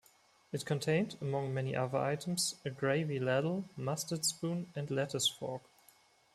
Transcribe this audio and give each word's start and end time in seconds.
It 0.51 0.65
contained, 0.65 1.15
among 1.21 1.53
many 1.53 1.75
other 1.75 1.99
items, 1.99 2.55
a 2.65 2.71
gravy 2.71 3.19
ladle, 3.19 3.65
mustard 3.77 4.25
spoon 4.25 4.65
and 4.75 4.89
lettuce 4.89 5.27
fork. 5.27 5.61